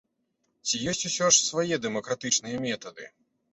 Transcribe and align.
Ці 0.67 0.79
ёсць 0.93 1.03
усё 1.09 1.29
ж 1.35 1.47
свае 1.49 1.75
дэмакратычныя 1.85 2.57
метады? 2.67 3.03